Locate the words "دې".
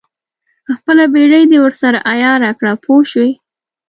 1.51-1.57